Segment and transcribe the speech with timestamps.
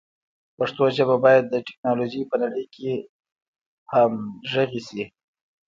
[0.57, 2.91] پښتو ژبه باید د ټکنالوژۍ په نړۍ کې
[3.91, 5.03] همغږي شي.